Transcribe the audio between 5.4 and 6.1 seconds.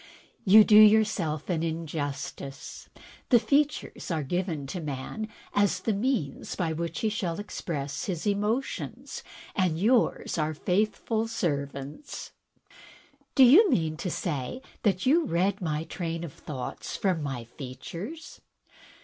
as the